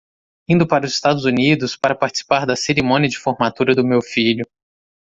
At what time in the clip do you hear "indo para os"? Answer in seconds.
0.49-0.95